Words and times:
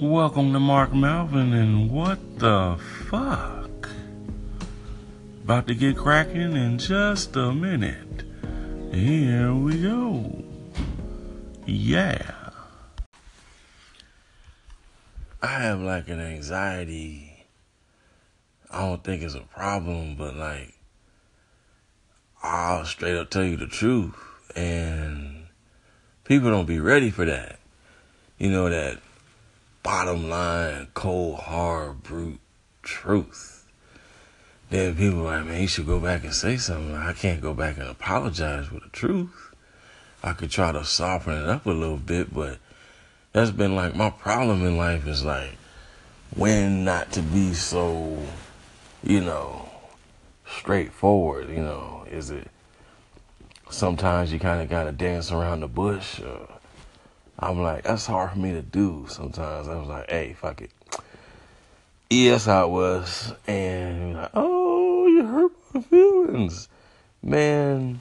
Welcome 0.00 0.52
to 0.52 0.60
Mark 0.60 0.94
Melvin, 0.94 1.52
and 1.52 1.90
what 1.90 2.38
the 2.38 2.78
fuck? 3.10 3.90
About 5.42 5.66
to 5.66 5.74
get 5.74 5.96
cracking 5.96 6.54
in 6.54 6.78
just 6.78 7.34
a 7.34 7.52
minute. 7.52 8.22
Here 8.92 9.52
we 9.52 9.82
go. 9.82 10.44
Yeah. 11.66 12.50
I 15.42 15.48
have 15.48 15.80
like 15.80 16.08
an 16.08 16.20
anxiety. 16.20 17.46
I 18.70 18.82
don't 18.82 19.02
think 19.02 19.24
it's 19.24 19.34
a 19.34 19.40
problem, 19.40 20.14
but 20.14 20.36
like, 20.36 20.74
I'll 22.40 22.84
straight 22.84 23.16
up 23.16 23.30
tell 23.30 23.42
you 23.42 23.56
the 23.56 23.66
truth. 23.66 24.14
And 24.54 25.48
people 26.22 26.50
don't 26.50 26.66
be 26.66 26.78
ready 26.78 27.10
for 27.10 27.24
that. 27.24 27.58
You 28.38 28.52
know, 28.52 28.70
that 28.70 29.00
bottom 29.88 30.28
line, 30.28 30.86
cold, 30.92 31.38
hard, 31.38 32.02
brute 32.02 32.38
truth. 32.82 33.66
Then 34.68 34.94
people 34.94 35.20
like, 35.20 35.46
man, 35.46 35.62
you 35.62 35.66
should 35.66 35.86
go 35.86 35.98
back 35.98 36.24
and 36.24 36.34
say 36.34 36.58
something. 36.58 36.94
I 36.94 37.14
can't 37.14 37.40
go 37.40 37.54
back 37.54 37.78
and 37.78 37.88
apologize 37.88 38.70
with 38.70 38.82
the 38.82 38.90
truth. 38.90 39.54
I 40.22 40.34
could 40.34 40.50
try 40.50 40.72
to 40.72 40.84
soften 40.84 41.42
it 41.42 41.48
up 41.48 41.64
a 41.64 41.70
little 41.70 41.96
bit, 41.96 42.34
but 42.34 42.58
that's 43.32 43.50
been 43.50 43.74
like 43.76 43.96
my 43.96 44.10
problem 44.10 44.62
in 44.62 44.76
life 44.76 45.06
is 45.06 45.24
like 45.24 45.56
when 46.36 46.84
not 46.84 47.10
to 47.12 47.22
be 47.22 47.54
so, 47.54 48.18
you 49.02 49.22
know, 49.22 49.70
straightforward. 50.46 51.48
You 51.48 51.62
know, 51.62 52.04
is 52.10 52.30
it 52.30 52.50
sometimes 53.70 54.34
you 54.34 54.38
kind 54.38 54.60
of 54.60 54.68
got 54.68 54.84
to 54.84 54.92
dance 54.92 55.32
around 55.32 55.60
the 55.60 55.66
bush? 55.66 56.20
Or, 56.20 56.57
I'm 57.38 57.62
like, 57.62 57.84
that's 57.84 58.06
hard 58.06 58.32
for 58.32 58.38
me 58.38 58.52
to 58.52 58.62
do 58.62 59.06
sometimes. 59.08 59.68
I 59.68 59.76
was 59.76 59.88
like, 59.88 60.10
hey, 60.10 60.32
fuck 60.32 60.60
it. 60.60 60.70
Yes, 62.10 62.48
I 62.48 62.64
was. 62.64 63.32
And 63.46 64.14
like, 64.14 64.30
oh, 64.34 65.06
you 65.06 65.24
hurt 65.24 65.52
my 65.72 65.80
feelings. 65.82 66.68
Man, 67.22 68.00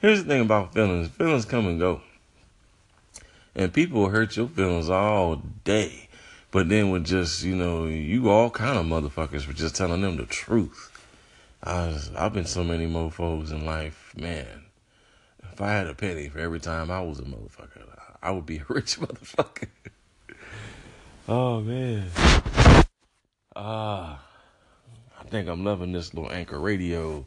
here's 0.00 0.22
the 0.22 0.28
thing 0.28 0.42
about 0.42 0.74
feelings 0.74 1.08
feelings 1.08 1.44
come 1.44 1.66
and 1.66 1.78
go. 1.78 2.00
And 3.54 3.72
people 3.72 4.08
hurt 4.08 4.36
your 4.36 4.48
feelings 4.48 4.88
all 4.88 5.42
day. 5.64 6.08
But 6.50 6.68
then 6.68 6.90
with 6.90 7.04
just, 7.04 7.42
you 7.42 7.56
know, 7.56 7.86
you 7.86 8.30
all 8.30 8.48
kind 8.48 8.78
of 8.78 8.86
motherfuckers 8.86 9.42
for 9.42 9.52
just 9.52 9.74
telling 9.74 10.02
them 10.02 10.16
the 10.16 10.26
truth. 10.26 10.90
I 11.62 11.88
was, 11.88 12.10
I've 12.16 12.32
been 12.32 12.46
so 12.46 12.62
many 12.62 12.86
mofos 12.86 13.50
in 13.50 13.64
life, 13.64 14.12
man. 14.16 14.63
If 15.54 15.60
I 15.60 15.70
had 15.70 15.86
a 15.86 15.94
penny 15.94 16.28
for 16.28 16.40
every 16.40 16.58
time 16.58 16.90
I 16.90 17.00
was 17.00 17.20
a 17.20 17.22
motherfucker, 17.22 17.86
I 18.20 18.32
would 18.32 18.44
be 18.44 18.56
a 18.56 18.64
rich 18.68 18.98
motherfucker. 18.98 19.68
oh 21.28 21.60
man. 21.60 22.10
Ah, 23.54 24.18
uh, 24.18 25.20
I 25.20 25.24
think 25.28 25.48
I'm 25.48 25.62
loving 25.62 25.92
this 25.92 26.12
little 26.12 26.32
anchor 26.32 26.58
radio. 26.58 27.24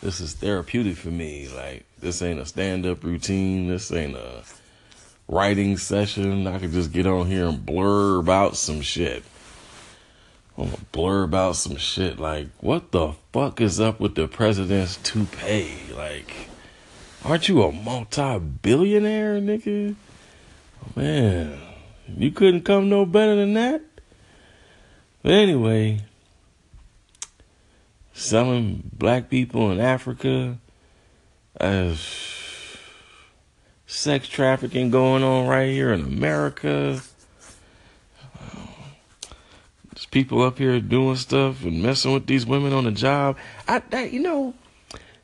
This 0.00 0.20
is 0.20 0.34
therapeutic 0.34 0.96
for 0.96 1.08
me. 1.08 1.48
Like 1.48 1.86
this 1.98 2.22
ain't 2.22 2.38
a 2.38 2.46
stand 2.46 2.86
up 2.86 3.02
routine. 3.02 3.66
This 3.66 3.90
ain't 3.90 4.14
a 4.14 4.44
writing 5.26 5.76
session. 5.76 6.46
I 6.46 6.60
could 6.60 6.70
just 6.70 6.92
get 6.92 7.08
on 7.08 7.26
here 7.26 7.48
and 7.48 7.66
blurb 7.66 8.28
out 8.28 8.56
some 8.56 8.80
shit. 8.80 9.24
I'm 10.56 10.66
gonna 10.66 10.76
blurb 10.92 11.34
out 11.34 11.56
some 11.56 11.78
shit. 11.78 12.20
Like, 12.20 12.46
what 12.60 12.92
the 12.92 13.14
fuck 13.32 13.60
is 13.60 13.80
up 13.80 13.98
with 13.98 14.14
the 14.14 14.28
president's 14.28 14.98
toupee? 14.98 15.72
Like, 15.96 16.48
aren't 17.24 17.48
you 17.48 17.62
a 17.62 17.72
multi 17.72 18.38
billionaire, 18.38 19.40
nigga? 19.40 19.94
Oh, 20.82 21.00
man, 21.00 21.58
you 22.16 22.30
couldn't 22.30 22.62
come 22.62 22.88
no 22.88 23.04
better 23.04 23.36
than 23.36 23.54
that. 23.54 23.82
But 25.22 25.32
anyway, 25.32 26.00
selling 28.12 28.90
black 28.92 29.28
people 29.28 29.70
in 29.70 29.80
Africa 29.80 30.58
as 31.56 32.00
sex 33.86 34.28
trafficking 34.28 34.90
going 34.90 35.22
on 35.22 35.46
right 35.46 35.70
here 35.70 35.92
in 35.92 36.00
America. 36.00 37.02
There's 39.92 40.06
people 40.10 40.42
up 40.42 40.58
here 40.58 40.80
doing 40.80 41.16
stuff 41.16 41.62
and 41.64 41.82
messing 41.82 42.14
with 42.14 42.26
these 42.26 42.46
women 42.46 42.72
on 42.72 42.84
the 42.84 42.92
job. 42.92 43.36
I 43.68 43.80
that 43.90 44.12
you 44.12 44.20
know, 44.20 44.54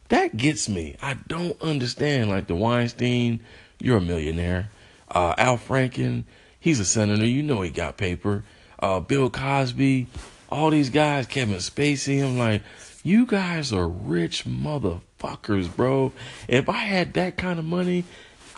that 0.08 0.36
gets 0.36 0.68
me. 0.68 0.96
I 1.02 1.14
don't 1.26 1.60
understand. 1.60 2.30
Like 2.30 2.46
the 2.46 2.54
Weinstein, 2.54 3.40
you're 3.80 3.98
a 3.98 4.00
millionaire. 4.00 4.70
Uh, 5.08 5.34
Al 5.38 5.58
Franken, 5.58 6.24
he's 6.58 6.80
a 6.80 6.84
senator. 6.84 7.26
You 7.26 7.42
know 7.42 7.62
he 7.62 7.70
got 7.70 7.96
paper. 7.96 8.44
Uh, 8.78 9.00
Bill 9.00 9.30
Cosby, 9.30 10.06
all 10.50 10.70
these 10.70 10.90
guys, 10.90 11.26
Kevin 11.26 11.56
Spacey. 11.56 12.22
I'm 12.22 12.38
like, 12.38 12.62
you 13.02 13.24
guys 13.24 13.72
are 13.72 13.88
rich 13.88 14.44
motherfuckers, 14.44 15.74
bro. 15.74 16.12
If 16.48 16.68
I 16.68 16.78
had 16.78 17.14
that 17.14 17.36
kind 17.36 17.58
of 17.58 17.64
money, 17.64 18.04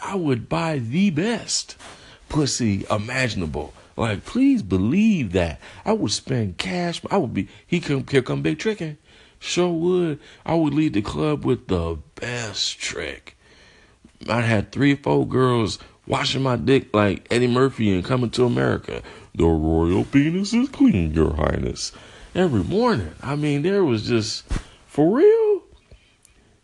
I 0.03 0.15
would 0.15 0.49
buy 0.49 0.79
the 0.79 1.11
best 1.11 1.77
pussy 2.29 2.85
imaginable. 2.91 3.75
Like, 3.97 4.25
please 4.25 4.63
believe 4.63 5.33
that. 5.33 5.61
I 5.85 5.93
would 5.93 6.13
spend 6.13 6.57
cash. 6.57 7.03
I 7.11 7.19
would 7.19 7.35
be, 7.35 7.49
he 7.67 7.81
come, 7.81 8.07
here 8.09 8.23
come 8.23 8.43
Big 8.43 8.59
Tricking. 8.59 8.97
Sure 9.39 9.73
would. 9.73 10.19
I 10.45 10.55
would 10.55 10.75
lead 10.75 10.95
the 10.95 11.03
club 11.03 11.45
with 11.45 11.69
the 11.69 11.99
best 12.17 12.79
trick. 12.79 13.37
I 14.29 14.41
had 14.41 14.73
three 14.73 14.97
four 14.97 15.27
girls 15.27 15.79
washing 16.07 16.43
my 16.43 16.57
dick 16.57 16.93
like 16.95 17.27
Eddie 17.31 17.47
Murphy 17.47 17.95
and 17.95 18.05
Coming 18.05 18.31
to 18.31 18.45
America. 18.45 19.03
The 19.35 19.45
royal 19.45 20.05
penis 20.05 20.53
is 20.53 20.69
clean, 20.71 21.15
Your 21.15 21.35
Highness. 21.35 21.93
Every 22.35 22.65
morning. 22.65 23.13
I 23.23 23.37
mean, 23.37 23.63
there 23.63 23.85
was 23.85 24.09
just, 24.09 24.45
for 24.87 25.17
real? 25.17 25.63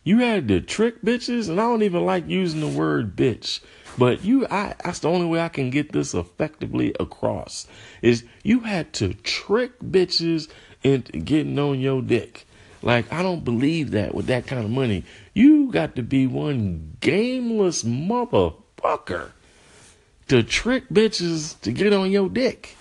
You 0.02 0.18
had 0.18 0.48
to 0.48 0.60
trick 0.60 1.02
bitches, 1.02 1.48
and 1.48 1.60
I 1.60 1.64
don't 1.64 1.82
even 1.82 2.04
like 2.04 2.28
using 2.28 2.60
the 2.60 2.68
word 2.68 3.16
bitch. 3.16 3.60
But 3.96 4.24
you, 4.24 4.46
I, 4.48 4.74
that's 4.84 4.98
the 4.98 5.08
only 5.08 5.26
way 5.26 5.40
I 5.40 5.48
can 5.48 5.70
get 5.70 5.92
this 5.92 6.14
effectively 6.14 6.94
across. 6.98 7.66
Is 8.02 8.24
you 8.42 8.60
had 8.60 8.92
to 8.94 9.14
trick 9.14 9.78
bitches 9.80 10.50
into 10.82 11.18
getting 11.18 11.58
on 11.58 11.80
your 11.80 12.02
dick. 12.02 12.46
Like, 12.84 13.10
I 13.10 13.22
don't 13.22 13.42
believe 13.42 13.92
that 13.92 14.14
with 14.14 14.26
that 14.26 14.46
kind 14.46 14.62
of 14.62 14.70
money. 14.70 15.04
You 15.32 15.72
got 15.72 15.96
to 15.96 16.02
be 16.02 16.26
one 16.26 16.98
gameless 17.00 17.82
motherfucker 17.82 19.30
to 20.28 20.42
trick 20.42 20.90
bitches 20.90 21.58
to 21.62 21.72
get 21.72 21.94
on 21.94 22.10
your 22.10 22.28
dick. 22.28 22.76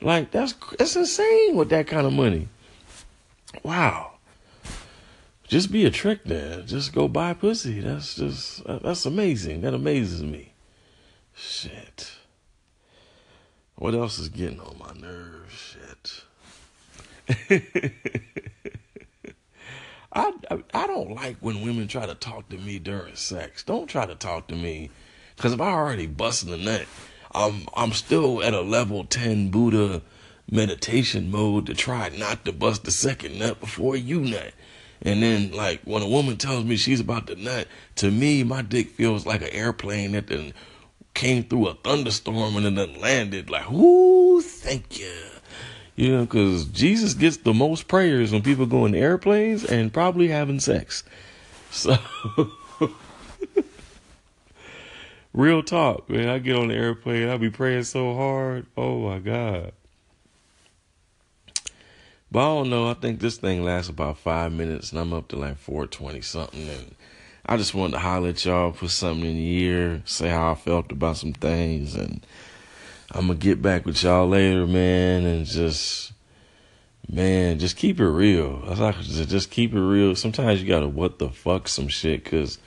Like, 0.00 0.30
that's, 0.30 0.54
that's 0.78 0.96
insane 0.96 1.54
with 1.54 1.68
that 1.68 1.86
kind 1.86 2.06
of 2.06 2.14
money. 2.14 2.48
Wow. 3.62 4.12
Just 5.46 5.70
be 5.70 5.84
a 5.84 5.90
trick 5.90 6.24
then. 6.24 6.66
Just 6.66 6.94
go 6.94 7.06
buy 7.06 7.34
pussy. 7.34 7.80
That's 7.80 8.14
just, 8.14 8.64
uh, 8.64 8.78
that's 8.78 9.04
amazing. 9.04 9.60
That 9.60 9.74
amazes 9.74 10.22
me. 10.22 10.54
Shit. 11.34 12.10
What 13.74 13.94
else 13.94 14.18
is 14.18 14.30
getting 14.30 14.60
on 14.60 14.78
my 14.78 14.94
nerves? 14.98 15.76
Shit. 17.28 17.92
I, 20.14 20.32
I, 20.74 20.86
don't 20.86 21.14
like 21.14 21.36
when 21.40 21.62
women 21.62 21.88
try 21.88 22.04
to 22.04 22.14
talk 22.14 22.48
to 22.50 22.58
me 22.58 22.78
during 22.78 23.16
sex. 23.16 23.62
Don't 23.62 23.86
try 23.86 24.04
to 24.04 24.14
talk 24.14 24.48
to 24.48 24.54
me, 24.54 24.90
cause 25.38 25.52
if 25.52 25.60
I 25.60 25.72
already 25.72 26.06
busting 26.06 26.50
the 26.50 26.58
nut, 26.58 26.86
I'm 27.34 27.66
I'm 27.74 27.92
still 27.92 28.42
at 28.42 28.52
a 28.52 28.60
level 28.60 29.04
ten 29.04 29.50
Buddha 29.50 30.02
meditation 30.50 31.30
mode 31.30 31.66
to 31.66 31.74
try 31.74 32.10
not 32.10 32.44
to 32.44 32.52
bust 32.52 32.84
the 32.84 32.90
second 32.90 33.38
nut 33.38 33.58
before 33.60 33.96
you 33.96 34.20
nut. 34.20 34.52
And 35.00 35.22
then 35.22 35.52
like 35.52 35.80
when 35.84 36.02
a 36.02 36.08
woman 36.08 36.36
tells 36.36 36.64
me 36.64 36.76
she's 36.76 37.00
about 37.00 37.26
to 37.28 37.34
nut, 37.34 37.66
to 37.96 38.10
me 38.10 38.44
my 38.44 38.60
dick 38.60 38.90
feels 38.90 39.24
like 39.24 39.40
an 39.40 39.48
airplane 39.48 40.12
that 40.12 40.26
then 40.26 40.52
came 41.14 41.44
through 41.44 41.68
a 41.68 41.74
thunderstorm 41.74 42.56
and 42.56 42.76
then 42.76 43.00
landed. 43.00 43.50
Like, 43.50 43.70
whoo, 43.70 44.40
thank 44.42 44.98
you. 44.98 45.14
You 45.94 46.10
know, 46.10 46.24
because 46.24 46.64
Jesus 46.66 47.14
gets 47.14 47.36
the 47.38 47.52
most 47.52 47.86
prayers 47.86 48.32
when 48.32 48.42
people 48.42 48.66
go 48.66 48.86
in 48.86 48.94
airplanes 48.94 49.64
and 49.64 49.92
probably 49.92 50.28
having 50.28 50.58
sex. 50.58 51.04
So, 51.70 51.96
real 55.34 55.62
talk, 55.62 56.08
man. 56.08 56.28
I 56.28 56.38
get 56.38 56.56
on 56.56 56.68
the 56.68 56.74
airplane, 56.74 57.28
I 57.28 57.36
be 57.36 57.50
praying 57.50 57.84
so 57.84 58.14
hard. 58.14 58.66
Oh 58.76 59.00
my 59.00 59.18
God. 59.18 59.72
But 62.32 62.40
I 62.40 62.44
don't 62.44 62.70
know. 62.70 62.88
I 62.88 62.94
think 62.94 63.20
this 63.20 63.36
thing 63.36 63.62
lasts 63.62 63.90
about 63.90 64.16
five 64.16 64.52
minutes, 64.52 64.90
and 64.90 64.98
I'm 64.98 65.12
up 65.12 65.28
to 65.28 65.36
like 65.36 65.58
420 65.58 66.22
something. 66.22 66.66
And 66.66 66.94
I 67.44 67.58
just 67.58 67.74
wanted 67.74 67.92
to 67.92 67.98
holler 67.98 68.30
at 68.30 68.42
y'all, 68.42 68.72
put 68.72 68.88
something 68.88 69.28
in 69.28 69.36
the 69.36 69.62
ear, 69.64 70.02
say 70.06 70.30
how 70.30 70.52
I 70.52 70.54
felt 70.54 70.90
about 70.90 71.18
some 71.18 71.34
things, 71.34 71.94
and 71.94 72.24
I'm 73.12 73.26
gonna 73.26 73.38
get 73.38 73.62
back 73.62 73.86
with 73.86 74.02
y'all 74.02 74.28
later, 74.28 74.66
man, 74.66 75.24
and 75.24 75.46
just 75.46 76.12
man, 77.08 77.58
just 77.58 77.76
keep 77.76 78.00
it 78.00 78.08
real. 78.08 78.62
I 78.66 78.92
just 79.02 79.50
keep 79.50 79.74
it 79.74 79.80
real. 79.80 80.16
Sometimes 80.16 80.62
you 80.62 80.68
gotta 80.68 80.88
what 80.88 81.18
the 81.18 81.28
fuck 81.28 81.68
some 81.68 81.88
shit, 81.88 82.24
cause 82.24 82.58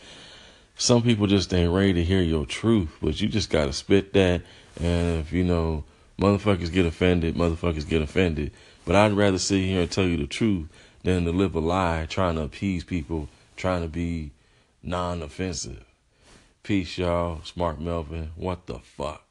some 0.77 1.01
people 1.01 1.27
just 1.27 1.53
ain't 1.53 1.73
ready 1.73 1.93
to 1.93 2.03
hear 2.03 2.21
your 2.21 2.45
truth, 2.45 2.95
but 3.01 3.19
you 3.19 3.27
just 3.27 3.49
gotta 3.49 3.73
spit 3.73 4.13
that. 4.13 4.41
And 4.79 5.19
if 5.19 5.31
you 5.33 5.43
know 5.43 5.83
Motherfuckers 6.19 6.71
get 6.71 6.85
offended. 6.85 7.35
Motherfuckers 7.35 7.87
get 7.87 8.01
offended. 8.01 8.51
But 8.85 8.95
I'd 8.95 9.13
rather 9.13 9.37
sit 9.37 9.61
here 9.61 9.81
and 9.81 9.91
tell 9.91 10.05
you 10.05 10.17
the 10.17 10.27
truth 10.27 10.69
than 11.03 11.25
to 11.25 11.31
live 11.31 11.55
a 11.55 11.59
lie, 11.59 12.05
trying 12.09 12.35
to 12.35 12.43
appease 12.43 12.83
people, 12.83 13.27
trying 13.57 13.81
to 13.81 13.87
be 13.87 14.31
non-offensive. 14.81 15.83
Peace, 16.63 16.97
y'all. 16.97 17.41
Smart 17.43 17.79
Melvin. 17.79 18.31
What 18.35 18.65
the 18.65 18.79
fuck? 18.79 19.24